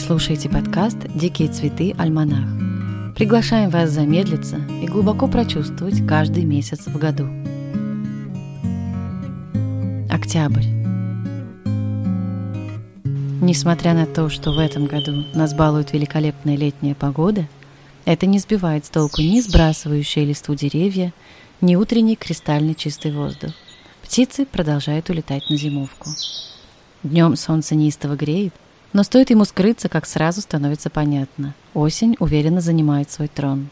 слушаете 0.00 0.48
подкаст 0.48 0.96
«Дикие 1.14 1.48
цветы. 1.48 1.94
Альманах». 1.98 2.48
Приглашаем 3.16 3.68
вас 3.68 3.90
замедлиться 3.90 4.56
и 4.82 4.86
глубоко 4.86 5.28
прочувствовать 5.28 6.06
каждый 6.06 6.44
месяц 6.44 6.86
в 6.86 6.96
году. 6.96 7.28
Октябрь. 10.10 10.64
Несмотря 13.42 13.92
на 13.92 14.06
то, 14.06 14.30
что 14.30 14.52
в 14.52 14.58
этом 14.58 14.86
году 14.86 15.26
нас 15.34 15.52
балует 15.52 15.92
великолепная 15.92 16.56
летняя 16.56 16.94
погода, 16.94 17.46
это 18.06 18.24
не 18.24 18.38
сбивает 18.38 18.86
с 18.86 18.90
толку 18.90 19.20
ни 19.20 19.40
сбрасывающие 19.40 20.24
листву 20.24 20.54
деревья, 20.54 21.12
ни 21.60 21.76
утренний 21.76 22.16
кристально 22.16 22.74
чистый 22.74 23.12
воздух. 23.12 23.52
Птицы 24.02 24.46
продолжают 24.46 25.10
улетать 25.10 25.42
на 25.50 25.58
зимовку. 25.58 26.08
Днем 27.02 27.36
солнце 27.36 27.74
неистово 27.74 28.16
греет, 28.16 28.54
но 28.92 29.02
стоит 29.02 29.30
ему 29.30 29.44
скрыться, 29.44 29.88
как 29.88 30.06
сразу 30.06 30.40
становится 30.40 30.90
понятно. 30.90 31.54
Осень 31.74 32.16
уверенно 32.18 32.60
занимает 32.60 33.10
свой 33.10 33.28
трон. 33.28 33.68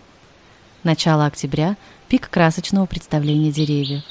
Начало 0.84 1.26
октября– 1.26 1.76
пик 2.08 2.30
красочного 2.30 2.86
представления 2.86 3.50
деревьев. 3.50 4.02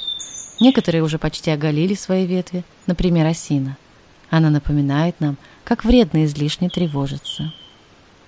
Некоторые 0.60 1.04
уже 1.04 1.18
почти 1.18 1.52
оголили 1.52 1.94
свои 1.94 2.26
ветви, 2.26 2.64
например, 2.88 3.26
осина. 3.26 3.78
Она 4.30 4.50
напоминает 4.50 5.20
нам, 5.22 5.38
как 5.64 5.86
вредно 5.86 6.26
излишне 6.26 6.70
тревожиться. 6.70 7.54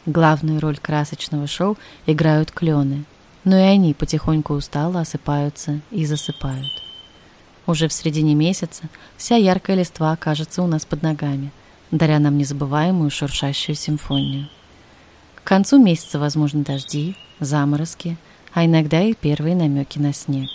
Главную 0.06 0.62
роль 0.62 0.78
красочного 0.78 1.48
шоу 1.48 1.78
играют 2.06 2.52
клены, 2.52 3.04
но 3.44 3.58
и 3.58 3.62
они 3.62 3.94
потихоньку 3.94 4.54
устало 4.54 5.02
осыпаются 5.02 5.82
и 5.92 6.06
засыпают. 6.06 6.72
Уже 7.68 7.88
в 7.88 7.94
середине 7.94 8.36
месяца 8.36 8.84
вся 9.18 9.36
яркая 9.36 9.76
листва 9.76 10.14
окажется 10.14 10.64
у 10.64 10.68
нас 10.68 10.86
под 10.86 11.04
ногами– 11.04 11.52
даря 11.92 12.20
нам 12.20 12.38
незабываемую 12.38 13.10
шуршащую 13.10 13.76
симфонию. 13.76 14.48
К 15.36 15.44
концу 15.44 15.82
месяца 15.82 16.20
возможны 16.20 16.64
дожди, 16.64 17.16
заморозки, 17.40 18.18
а 18.54 18.66
иногда 18.66 19.02
и 19.02 19.14
первые 19.14 19.56
намеки 19.56 19.98
на 20.00 20.14
снег. 20.14 20.50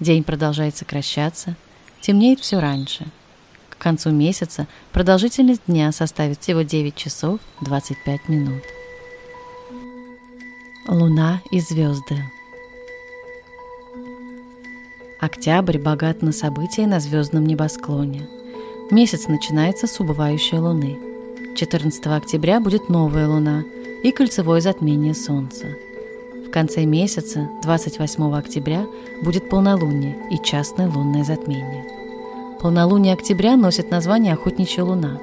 День 0.00 0.24
продолжает 0.24 0.76
сокращаться, 0.76 1.56
темнеет 2.00 2.40
все 2.40 2.58
раньше. 2.58 3.06
К 3.70 3.78
концу 3.78 4.10
месяца 4.10 4.66
продолжительность 4.92 5.62
дня 5.66 5.92
составит 5.92 6.40
всего 6.40 6.62
9 6.62 6.94
часов 6.94 7.40
25 7.60 8.28
минут. 8.28 8.62
Луна 10.88 11.40
и 11.50 11.60
звезды 11.60 12.22
Октябрь 15.20 15.78
богат 15.78 16.22
на 16.22 16.32
события 16.32 16.86
на 16.86 17.00
звездном 17.00 17.44
небосклоне– 17.44 18.28
Месяц 18.90 19.26
начинается 19.26 19.88
с 19.88 19.98
убывающей 19.98 20.58
луны. 20.58 20.96
14 21.56 22.06
октября 22.06 22.60
будет 22.60 22.88
новая 22.88 23.26
луна 23.26 23.64
и 24.04 24.12
кольцевое 24.12 24.60
затмение 24.60 25.12
Солнца. 25.12 25.66
В 26.46 26.50
конце 26.50 26.84
месяца, 26.84 27.48
28 27.64 28.36
октября, 28.36 28.86
будет 29.22 29.48
полнолуние 29.48 30.16
и 30.30 30.38
частное 30.38 30.88
лунное 30.88 31.24
затмение. 31.24 31.84
Полнолуние 32.60 33.14
октября 33.14 33.56
носит 33.56 33.90
название 33.90 34.34
«Охотничья 34.34 34.84
луна». 34.84 35.18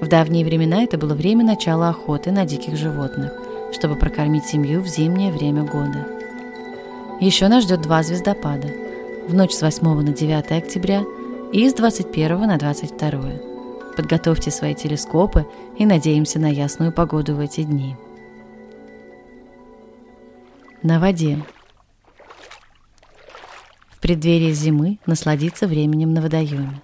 В 0.00 0.08
давние 0.08 0.44
времена 0.44 0.82
это 0.82 0.98
было 0.98 1.14
время 1.14 1.44
начала 1.44 1.90
охоты 1.90 2.32
на 2.32 2.44
диких 2.44 2.76
животных, 2.76 3.32
чтобы 3.72 3.94
прокормить 3.94 4.44
семью 4.44 4.80
в 4.80 4.88
зимнее 4.88 5.30
время 5.30 5.62
года. 5.62 6.08
Еще 7.20 7.46
нас 7.46 7.62
ждет 7.62 7.82
два 7.82 8.02
звездопада. 8.02 8.68
В 9.28 9.34
ночь 9.34 9.52
с 9.52 9.62
8 9.62 10.00
на 10.00 10.12
9 10.12 10.50
октября– 10.50 11.04
и 11.52 11.68
с 11.68 11.74
21 11.74 12.40
на 12.40 12.58
22. 12.58 13.94
Подготовьте 13.96 14.50
свои 14.50 14.74
телескопы 14.74 15.46
и 15.78 15.86
надеемся 15.86 16.38
на 16.38 16.50
ясную 16.50 16.92
погоду 16.92 17.34
в 17.34 17.40
эти 17.40 17.62
дни. 17.62 17.96
На 20.82 21.00
воде. 21.00 21.42
В 23.90 23.98
преддверии 24.00 24.52
зимы 24.52 24.98
насладиться 25.06 25.66
временем 25.66 26.12
на 26.12 26.20
водоеме. 26.20 26.82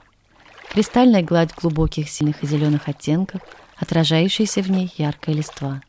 Кристальная 0.71 1.23
гладь 1.23 1.55
глубоких 1.55 2.09
синих 2.09 2.43
и 2.43 2.47
зеленых 2.47 2.89
оттенков, 2.89 3.43
отражающаяся 3.77 4.63
в 4.63 4.71
ней 4.71 4.93
яркая 4.97 5.35
листва. 5.35 5.83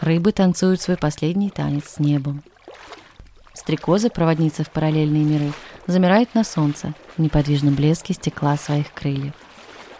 Рыбы 0.00 0.32
танцуют 0.32 0.80
свой 0.80 0.96
последний 0.96 1.50
танец 1.50 1.84
с 1.90 1.98
небом. 1.98 2.42
Стрекозы, 3.52 4.08
проводницы 4.08 4.64
в 4.64 4.70
параллельные 4.70 5.24
миры, 5.24 5.52
замирают 5.86 6.34
на 6.34 6.44
солнце 6.44 6.94
в 7.16 7.20
неподвижном 7.20 7.74
блеске 7.74 8.14
стекла 8.14 8.56
своих 8.56 8.92
крыльев. 8.92 9.32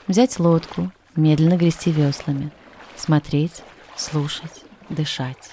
Взять 0.06 0.38
лодку, 0.38 0.90
медленно 1.16 1.56
грести 1.56 1.90
веслами, 1.90 2.50
смотреть, 2.96 3.62
слушать, 3.96 4.64
дышать. 4.88 5.52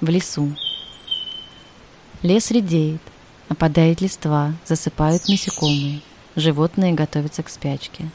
В 0.00 0.08
лесу. 0.08 0.54
Лес 2.22 2.50
редеет, 2.50 3.00
опадает 3.48 4.00
листва, 4.00 4.52
засыпают 4.64 5.28
насекомые, 5.28 6.00
животные 6.36 6.92
готовятся 6.92 7.42
к 7.42 7.48
спячке. 7.48 8.08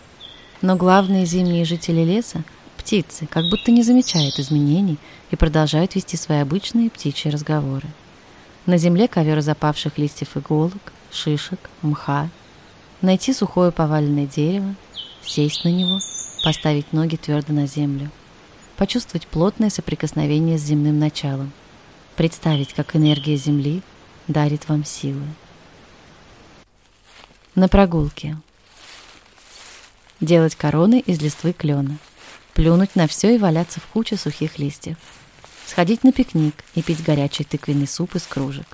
Но 0.61 0.75
главные 0.75 1.25
зимние 1.25 1.65
жители 1.65 2.01
леса– 2.01 2.43
птицы, 2.87 3.27
как 3.27 3.43
будто 3.49 3.69
не 3.69 3.83
замечают 3.83 4.39
изменений 4.39 4.97
и 5.29 5.35
продолжают 5.35 5.95
вести 5.95 6.15
свои 6.15 6.39
обычные 6.39 6.89
птичьи 6.89 7.29
разговоры. 7.29 7.87
На 8.67 8.77
земле 8.77 9.07
ковер 9.07 9.41
запавших 9.41 9.97
листьев 9.97 10.37
иголок, 10.37 10.93
шишек, 11.11 11.59
мха. 11.81 12.29
Найти 13.01 13.33
сухое 13.33 13.71
поваленное 13.71 14.27
дерево, 14.27 14.75
сесть 15.23 15.63
на 15.63 15.69
него, 15.69 15.97
поставить 16.43 16.93
ноги 16.93 17.15
твердо 17.15 17.53
на 17.53 17.65
землю. 17.65 18.11
Почувствовать 18.75 19.25
плотное 19.25 19.71
соприкосновение 19.71 20.59
с 20.59 20.61
земным 20.61 20.99
началом. 20.99 21.51
Представить, 22.15 22.73
как 22.73 22.95
энергия 22.95 23.37
Земли 23.37 23.81
дарит 24.27 24.69
вам 24.69 24.85
силы. 24.85 25.23
На 27.55 27.67
прогулке. 27.67 28.37
Делать 30.19 30.55
короны 30.55 30.99
из 30.99 31.19
листвы 31.21 31.53
клена– 31.53 31.97
плюнуть 32.57 32.95
на 32.95 33.07
все 33.07 33.35
и 33.35 33.37
валяться 33.37 33.79
в 33.79 33.85
куче 33.85 34.17
сухих 34.17 34.57
листьев, 34.57 34.97
сходить 35.67 36.03
на 36.03 36.11
пикник 36.11 36.63
и 36.73 36.81
пить 36.81 37.03
горячий 37.03 37.43
тыквенный 37.43 37.87
суп 37.87 38.15
из 38.15 38.23
кружек, 38.23 38.65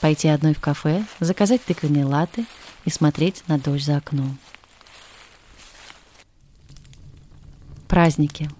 пойти 0.00 0.28
одной 0.28 0.54
в 0.54 0.60
кафе, 0.60 1.04
заказать 1.20 1.62
тыквенные 1.62 2.04
латы 2.04 2.46
и 2.84 2.90
смотреть 2.90 3.44
на 3.46 3.58
дождь 3.58 3.84
за 3.84 3.98
окном. 3.98 4.38
Праздники. 7.86 8.50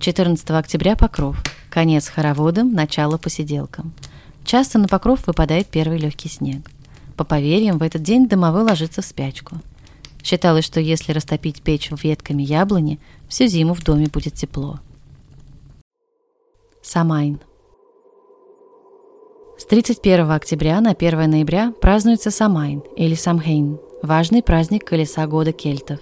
14 0.00 0.50
октября 0.50 0.96
Покров. 0.96 1.36
Конец 1.70 2.08
хороводом, 2.08 2.72
начало 2.72 3.18
посиделкам. 3.18 3.92
Часто 4.44 4.78
на 4.78 4.88
Покров 4.88 5.26
выпадает 5.26 5.68
первый 5.68 5.98
легкий 5.98 6.28
снег. 6.28 6.68
По 7.16 7.24
поверьям, 7.24 7.78
в 7.78 7.82
этот 7.82 8.02
день 8.02 8.26
домовой 8.26 8.62
ложится 8.62 9.02
в 9.02 9.04
спячку– 9.04 9.60
Считалось, 10.22 10.64
что 10.64 10.80
если 10.80 11.12
растопить 11.12 11.62
печь 11.62 11.90
ветками 11.90 12.42
яблони, 12.42 13.00
всю 13.28 13.46
зиму 13.46 13.74
в 13.74 13.82
доме 13.82 14.06
будет 14.06 14.34
тепло. 14.34 14.78
Самайн. 16.82 17.40
С 19.56 19.64
31 19.66 20.30
октября 20.32 20.80
на 20.80 20.90
1 20.90 21.30
ноября 21.30 21.72
празднуется 21.80 22.30
Самайн 22.30 22.82
или 22.96 23.14
Самхейн, 23.14 23.78
важный 24.02 24.42
праздник 24.42 24.84
колеса 24.84 25.26
года 25.26 25.52
кельтов. 25.52 26.00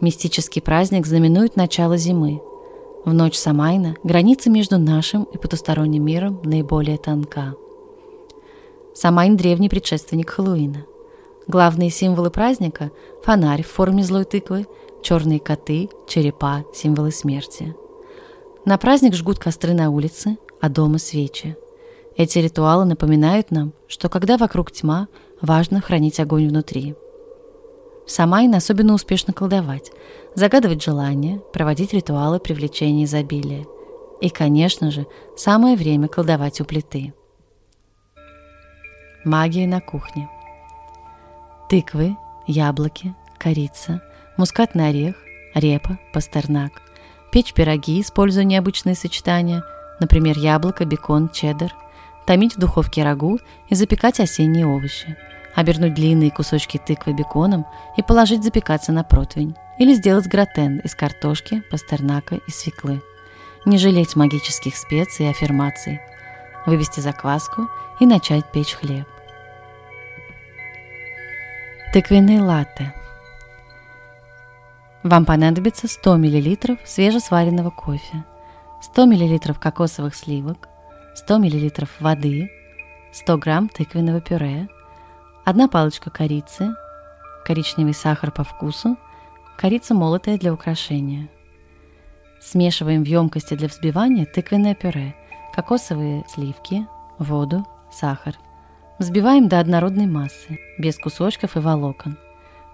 Мистический 0.00 0.62
праздник 0.62 1.06
знаменует 1.06 1.56
начало 1.56 1.98
зимы. 1.98 2.40
В 3.04 3.12
ночь 3.12 3.36
Самайна 3.36 3.96
граница 4.02 4.48
между 4.48 4.78
нашим 4.78 5.24
и 5.24 5.36
потусторонним 5.36 6.04
миром 6.04 6.40
наиболее 6.42 6.96
тонка. 6.96 7.54
Самайн– 8.94 9.36
древний 9.38 9.68
предшественник 9.68 10.30
Хэллоуина– 10.30 10.86
Главные 11.48 11.88
символы 11.88 12.30
праздника– 12.30 12.90
фонарь 13.24 13.62
в 13.62 13.68
форме 13.68 14.02
злой 14.02 14.26
тыквы, 14.26 14.66
черные 15.02 15.40
коты, 15.40 15.88
черепа– 16.06 16.64
символы 16.74 17.10
смерти. 17.10 17.74
На 18.68 18.76
праздник 18.76 19.14
жгут 19.14 19.38
костры 19.38 19.72
на 19.72 19.88
улице, 19.88 20.36
а 20.60 20.68
дома 20.68 20.98
свечи. 20.98 21.56
Эти 22.18 22.38
ритуалы 22.38 22.84
напоминают 22.84 23.50
нам, 23.50 23.72
что 23.88 24.10
когда 24.10 24.36
вокруг 24.36 24.72
тьма, 24.72 25.08
важно 25.40 25.80
хранить 25.80 26.20
огонь 26.20 26.48
внутри. 26.48 26.94
В 28.06 28.10
особенно 28.54 28.92
успешно 28.92 29.32
колдовать, 29.32 29.90
загадывать 30.34 30.82
желания, 30.82 31.40
проводить 31.50 31.94
ритуалы 31.94 32.40
привлечения 32.40 33.04
изобилия. 33.04 33.64
И, 34.20 34.28
конечно 34.28 34.90
же, 34.90 35.06
самое 35.34 35.74
время 35.74 36.08
колдовать 36.08 36.60
у 36.60 36.66
плиты. 36.66 37.14
Магия 39.24 39.66
на 39.66 39.80
кухне– 39.80 40.28
тыквы, 41.70 42.18
яблоки, 42.46 43.14
корица, 43.38 44.02
мускатный 44.36 44.90
орех, 44.90 45.16
репа, 45.54 45.98
пастернак. 46.12 46.82
Печь 47.30 47.52
пироги, 47.52 48.00
используя 48.00 48.44
необычные 48.44 48.94
сочетания, 48.94 49.62
например, 50.00 50.38
яблоко, 50.38 50.84
бекон, 50.84 51.28
чеддер. 51.28 51.74
Томить 52.26 52.56
в 52.56 52.58
духовке 52.58 53.04
рагу 53.04 53.38
и 53.68 53.74
запекать 53.74 54.20
осенние 54.20 54.66
овощи. 54.66 55.16
обернуть 55.54 55.94
длинные 55.94 56.30
кусочки 56.30 56.78
тыквы 56.78 57.14
беконом 57.14 57.66
и 57.96 58.02
положить 58.02 58.44
запекаться 58.44 58.92
на 58.92 59.02
противень, 59.02 59.56
или 59.78 59.92
сделать 59.92 60.28
гратен 60.28 60.78
из 60.78 60.94
картошки, 60.94 61.62
пастернака 61.70 62.36
и 62.36 62.50
свеклы. 62.50 63.02
Не 63.64 63.76
жалеть 63.76 64.14
магических 64.14 64.76
специй 64.76 65.26
и 65.26 65.30
аффирмаций, 65.30 66.00
вывести 66.64 67.00
закваску 67.00 67.68
и 67.98 68.06
начать 68.06 68.44
печь 68.52 68.74
хлеб. 68.74 69.06
Тыквенные 71.92 72.40
латте. 72.40 72.94
Вам 75.08 75.24
понадобится 75.24 75.88
100 75.88 76.18
мл 76.18 76.76
свежесваренного 76.84 77.70
кофе, 77.70 78.24
100 78.82 79.06
мл 79.06 79.54
кокосовых 79.58 80.14
сливок, 80.14 80.68
100 81.14 81.38
мл 81.38 81.70
воды, 81.98 82.50
100 83.14 83.38
грамм 83.38 83.70
тыквенного 83.70 84.20
пюре, 84.20 84.68
одна 85.46 85.66
палочка 85.66 86.10
корицы, 86.10 86.74
коричневый 87.46 87.94
сахар 87.94 88.30
по 88.30 88.44
вкусу, 88.44 88.98
корица 89.56 89.94
молотая 89.94 90.36
для 90.36 90.52
украшения. 90.52 91.30
Смешиваем 92.42 93.02
в 93.02 93.06
емкости 93.06 93.54
для 93.54 93.68
взбивания 93.68 94.26
тыквенное 94.26 94.74
пюре, 94.74 95.16
кокосовые 95.54 96.26
сливки, 96.28 96.86
воду, 97.18 97.66
сахар– 97.90 98.34
Взбиваем 98.98 99.46
до 99.46 99.60
однородной 99.60 100.06
массы, 100.06 100.58
без 100.76 100.98
кусочков 100.98 101.56
и 101.56 101.60
волокон. 101.60 102.18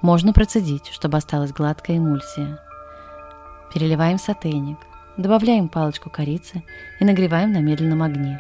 Можно 0.05 0.35
процедить, 0.35 0.89
чтобы 0.93 1.17
осталась 1.17 1.55
гладкая 1.55 1.97
эмульсия. 1.97 2.59
Переливаем 3.73 4.19
сотейник, 4.19 4.77
добавляем 5.17 5.71
палочку 5.71 6.11
корицы 6.11 6.63
и 7.01 7.07
нагреваем 7.07 7.53
на 7.53 7.63
медленном 7.63 8.03
огне. 8.03 8.39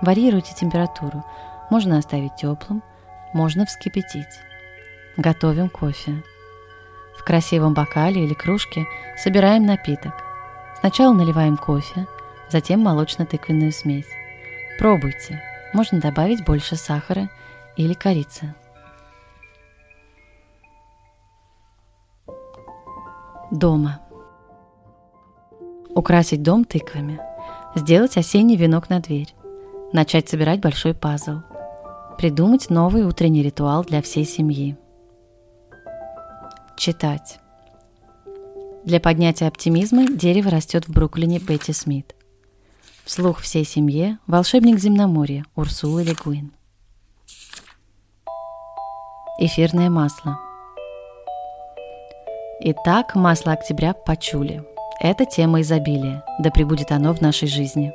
Варьируйте 0.00 0.54
температуру, 0.54 1.22
можно 1.70 1.98
оставить 1.98 2.36
теплым, 2.36 2.82
можно 3.34 3.66
вскипятить. 3.66 4.40
Готовим 5.18 5.68
кофе. 5.68 6.22
В 7.18 7.22
красивом 7.22 7.74
бокале 7.74 8.24
или 8.24 8.32
кружке 8.32 8.86
собираем 9.22 9.66
напиток. 9.66 10.14
Сначала 10.80 11.12
наливаем 11.12 11.58
кофе, 11.58 12.06
затем 12.48 12.80
молочно-тыквенную 12.80 13.72
смесь. 13.72 14.08
Пробуйте– 14.78 15.42
можно 15.74 16.00
добавить 16.00 16.44
больше 16.46 16.76
сахара 16.76 17.28
или 17.76 17.92
корицы. 17.92 18.54
Дома. 23.50 24.00
Украсить 25.90 26.42
дом 26.42 26.64
тыквами. 26.64 27.20
Сделать 27.74 28.16
осенний 28.16 28.56
венок 28.56 28.88
на 28.90 29.00
дверь. 29.00 29.34
Начать 29.92 30.28
собирать 30.28 30.60
большой 30.60 30.94
пазл. 30.94 31.38
Придумать 32.18 32.70
новый 32.70 33.04
утренний 33.04 33.42
ритуал 33.42 33.84
для 33.84 34.02
всей 34.02 34.24
семьи. 34.24 34.76
Читать. 36.76 37.38
Для 38.84 39.00
поднятия 39.00 39.46
оптимизма 39.46 40.06
дерево 40.08 40.50
растет 40.50 40.86
в 40.86 40.92
Бруклине 40.92 41.38
Бетти 41.38 41.72
Смит– 41.72 42.14
Вслух 43.04 43.40
всей 43.40 43.66
семье 43.66 44.18
волшебник 44.26 44.78
земноморья 44.78 45.44
Урсула 45.54 46.02
Легуин. 46.02 46.52
Эфирное 49.38 49.90
масло. 49.90 50.38
Итак, 52.66 53.14
масло 53.14 53.52
октября 53.52 53.92
почули. 53.92 54.62
Это 55.00 55.26
тема 55.26 55.60
изобилия, 55.60 56.24
да 56.38 56.50
пребудет 56.50 56.90
оно 56.92 57.12
в 57.12 57.20
нашей 57.20 57.46
жизни. 57.46 57.92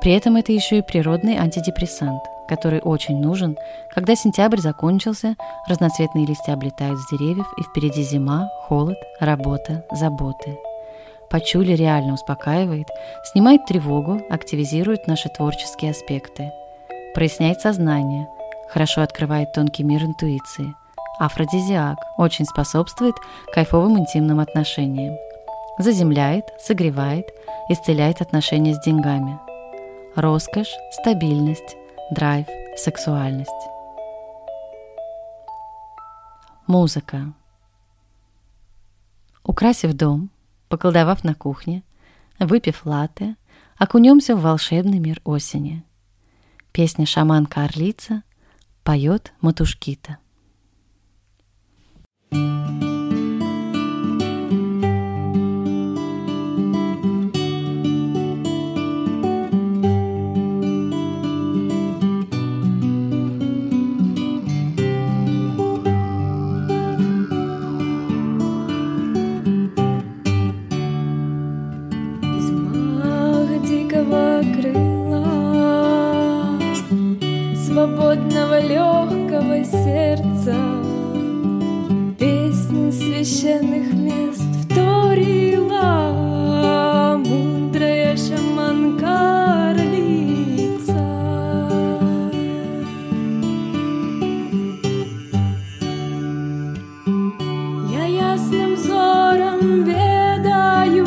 При 0.00 0.12
этом 0.12 0.36
это 0.36 0.52
еще 0.52 0.78
и 0.78 0.82
природный 0.82 1.36
антидепрессант, 1.36 2.22
который 2.48 2.80
очень 2.80 3.20
нужен, 3.20 3.56
когда 3.94 4.14
сентябрь 4.16 4.58
закончился, 4.58 5.36
разноцветные 5.68 6.26
листья 6.26 6.52
облетают 6.52 6.98
с 6.98 7.10
деревьев, 7.10 7.46
и 7.56 7.62
впереди 7.62 8.02
зима, 8.02 8.48
холод, 8.66 8.98
работа, 9.20 9.84
заботы– 9.92 10.58
Пачули 11.34 11.72
реально 11.72 12.14
успокаивает, 12.14 12.86
снимает 13.24 13.66
тревогу, 13.66 14.20
активизирует 14.30 15.08
наши 15.08 15.28
творческие 15.28 15.90
аспекты. 15.90 16.52
Проясняет 17.12 17.60
сознание, 17.60 18.28
хорошо 18.68 19.02
открывает 19.02 19.52
тонкий 19.52 19.82
мир 19.82 20.04
интуиции. 20.04 20.74
Афродизиак 21.18 21.98
очень 22.16 22.44
способствует 22.44 23.14
кайфовым 23.52 23.98
интимным 23.98 24.40
отношениям. 24.40 25.16
Заземляет, 25.78 26.44
согревает, 26.58 27.26
исцеляет 27.68 28.20
отношения 28.20 28.74
с 28.74 28.80
деньгами. 28.80 29.38
Роскошь, 30.16 30.72
стабильность, 30.92 31.76
драйв, 32.10 32.46
сексуальность. 32.76 33.50
Музыка. 36.66 37.32
Украсив 39.44 39.92
дом, 39.92 40.30
поколдовав 40.68 41.24
на 41.24 41.34
кухне, 41.34 41.82
выпив 42.38 42.86
латте, 42.86 43.36
окунемся 43.76 44.34
в 44.34 44.40
волшебный 44.40 44.98
мир 44.98 45.20
осени. 45.24 45.84
Песня 46.72 47.06
шаманка 47.06 47.64
Орлица 47.64 48.22
поет 48.82 49.32
Матушкита. 49.40 50.18
Música 52.34 52.83
священных 83.24 83.92
мест 83.94 84.42
вторила 84.64 85.86
Мудрая 87.24 88.14
шаманка 88.18 89.70
Орлица. 89.70 91.06
Я 97.90 98.04
ясным 98.04 98.74
взором 98.74 99.84
ведаю 99.84 101.06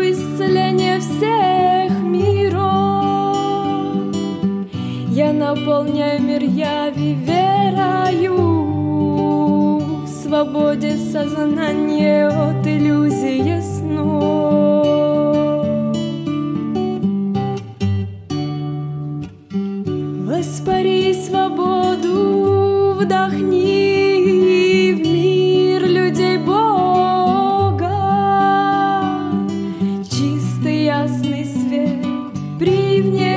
Исцеление 0.00 0.98
всех 1.00 1.92
миров. 2.00 3.36
Я 5.10 5.32
наполняю 5.34 6.22
мир 6.22 6.42
яви 6.42 7.12
верою 7.12 8.77
Свободе 10.28 10.94
сознания 11.10 12.28
от 12.28 12.66
иллюзии 12.66 13.62
снов. 13.62 14.86
Воспари 20.26 21.14
свободу, 21.14 22.98
вдохни 23.00 24.92
в 24.92 24.98
мир 25.08 25.86
людей 25.86 26.36
Бога. 26.36 27.88
Чистый 30.10 30.84
ясный 30.84 31.46
свет 31.46 32.04
привнеси 32.58 33.27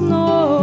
nos. 0.00 0.55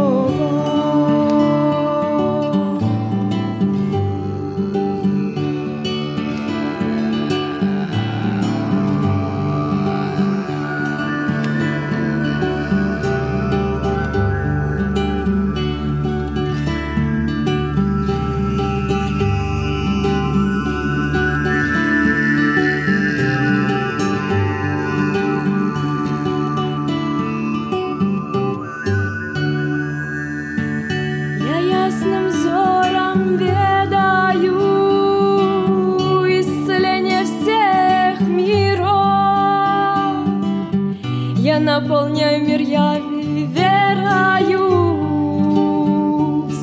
Я 41.54 41.60
наполняю 41.60 42.42
мир 42.44 42.60
яви 42.60 43.46
верою 43.56 44.64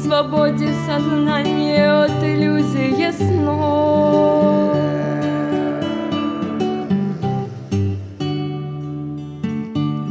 свободе 0.03 0.69
сознания 0.85 2.03
от 2.03 2.21
иллюзии 2.21 3.11
снов. 3.11 4.75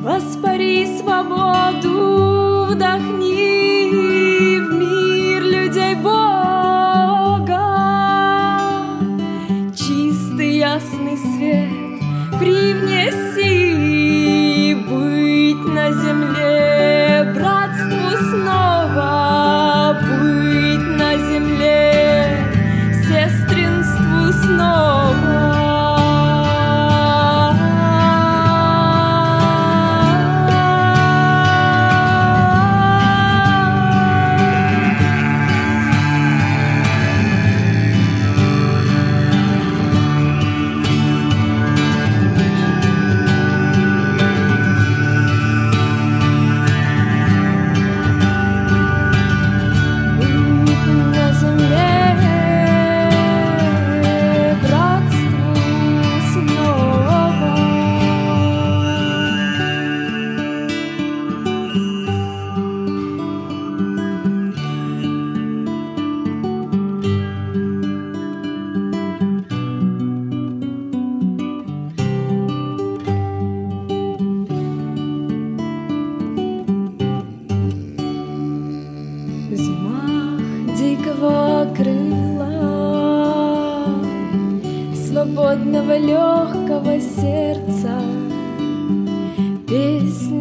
Воспари 0.02 0.87
свободу, 0.99 2.68
вдохни 2.70 4.60
в 4.60 4.72
мир 4.80 5.42
людей 5.42 5.94
Бога. 5.96 7.66
Чистый 9.76 10.56
ясный 10.56 11.18
свет 11.18 11.68
привнеси 12.38 13.29
быть 15.90 16.29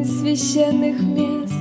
священных 0.06 1.00
мест 1.02 1.59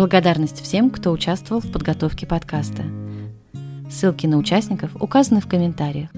Благодарность 0.00 0.62
всем, 0.62 0.88
кто 0.88 1.12
участвовал 1.12 1.60
в 1.60 1.70
подготовке 1.70 2.26
подкаста. 2.26 2.84
Ссылки 3.90 4.26
на 4.26 4.38
участников 4.38 4.96
указаны 4.98 5.42
в 5.42 5.46
комментариях. 5.46 6.08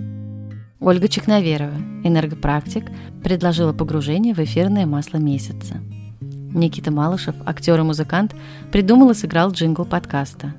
Ольга 0.79 1.09
Чекноверова, 1.09 1.75
энергопрактик, 2.05 2.85
предложила 3.25 3.73
погружение 3.73 4.35
в 4.35 4.39
эфирное 4.39 4.87
масло 4.87 5.19
месяца. 5.19 5.81
Никита 6.21 6.93
Малышев, 6.93 7.35
актер 7.45 7.81
и 7.81 7.83
музыкант, 7.83 8.37
придумал 8.71 9.11
и 9.11 9.15
сыграл 9.15 9.51
джингл 9.51 9.85
подкаста. 9.85 10.55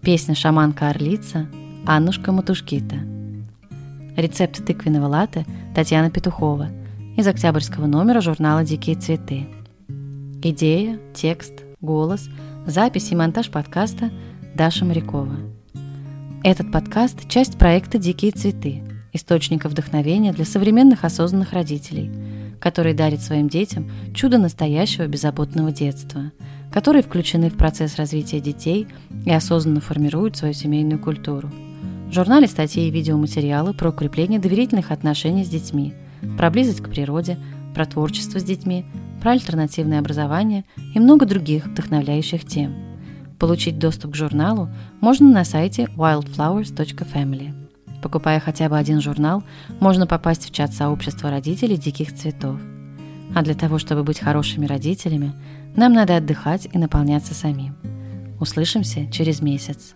Песня 0.00 0.36
«Шаманка 0.36 0.90
Орлица» 0.90 1.48
Аннушка 1.86 2.30
Матушкита. 2.30 2.98
Рецепт 4.16 4.64
тыквенного 4.64 5.08
латте 5.08 5.44
Татьяна 5.74 6.08
Петухова 6.08 6.68
из 7.16 7.26
октябрьского 7.26 7.86
номера 7.86 8.20
журнала 8.20 8.62
«Дикие 8.62 8.94
цветы». 8.94 9.48
Идея, 10.40 11.00
текст, 11.14 11.64
голос, 11.82 12.28
запись 12.64 13.10
и 13.10 13.16
монтаж 13.16 13.50
подкаста 13.50 14.10
Даша 14.54 14.84
Морякова. 14.84 15.36
Этот 16.44 16.70
подкаст– 16.70 17.28
часть 17.28 17.58
проекта 17.58 17.98
«Дикие 17.98 18.30
цветы», 18.30 18.84
источника 19.12 19.68
вдохновения 19.68 20.32
для 20.32 20.44
современных 20.44 21.04
осознанных 21.04 21.52
родителей, 21.52 22.10
который 22.60 22.94
дарит 22.94 23.20
своим 23.20 23.48
детям 23.48 23.90
чудо 24.14 24.38
настоящего 24.38 25.08
беззаботного 25.08 25.72
детства, 25.72 26.30
которые 26.72 27.02
включены 27.02 27.50
в 27.50 27.56
процесс 27.56 27.96
развития 27.96 28.38
детей 28.38 28.86
и 29.26 29.32
осознанно 29.32 29.80
формируют 29.80 30.36
свою 30.36 30.54
семейную 30.54 31.00
культуру. 31.00 31.50
В 32.06 32.12
журнале 32.12 32.46
статьи 32.46 32.86
и 32.86 32.90
видеоматериалы 32.90 33.74
про 33.74 33.90
укрепление 33.90 34.38
доверительных 34.38 34.92
отношений 34.92 35.44
с 35.44 35.48
детьми, 35.48 35.94
про 36.38 36.48
близость 36.48 36.80
к 36.80 36.88
природе, 36.88 37.38
про 37.74 37.86
творчество 37.86 38.38
с 38.38 38.44
детьми, 38.44 38.86
про 39.22 39.30
альтернативное 39.30 40.00
образование 40.00 40.64
и 40.94 40.98
много 40.98 41.26
других 41.26 41.66
вдохновляющих 41.66 42.44
тем. 42.44 42.74
Получить 43.38 43.78
доступ 43.78 44.12
к 44.12 44.16
журналу 44.16 44.68
можно 45.00 45.30
на 45.30 45.44
сайте 45.44 45.84
wildflowers.family. 45.96 47.54
Покупая 48.02 48.40
хотя 48.40 48.68
бы 48.68 48.76
один 48.76 49.00
журнал, 49.00 49.44
можно 49.78 50.08
попасть 50.08 50.44
в 50.44 50.52
чат 50.52 50.74
сообщества 50.74 51.30
родителей 51.30 51.76
диких 51.76 52.12
цветов. 52.12 52.60
А 53.32 53.42
для 53.42 53.54
того, 53.54 53.78
чтобы 53.78 54.02
быть 54.02 54.18
хорошими 54.18 54.66
родителями, 54.66 55.32
нам 55.76 55.92
надо 55.92 56.16
отдыхать 56.16 56.68
и 56.72 56.76
наполняться 56.76 57.32
самим. 57.32 57.76
Услышимся 58.40 59.06
через 59.12 59.40
месяц. 59.40 59.92